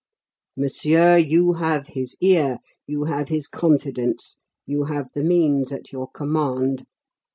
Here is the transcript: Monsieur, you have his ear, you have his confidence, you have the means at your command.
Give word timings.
Monsieur, 0.57 1.15
you 1.17 1.53
have 1.53 1.85
his 1.89 2.17
ear, 2.21 2.57
you 2.87 3.03
have 3.03 3.27
his 3.29 3.47
confidence, 3.47 4.39
you 4.65 4.85
have 4.85 5.11
the 5.13 5.23
means 5.23 5.71
at 5.71 5.91
your 5.91 6.07
command. 6.09 6.87